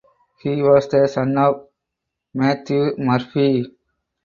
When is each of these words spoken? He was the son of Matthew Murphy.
He 0.39 0.63
was 0.63 0.87
the 0.87 1.05
son 1.07 1.37
of 1.37 1.67
Matthew 2.33 2.95
Murphy. 2.97 3.71